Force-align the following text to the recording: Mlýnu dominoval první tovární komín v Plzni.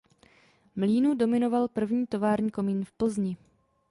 Mlýnu 0.75 1.13
dominoval 1.15 1.67
první 1.67 2.07
tovární 2.07 2.51
komín 2.51 2.85
v 2.85 2.91
Plzni. 2.91 3.37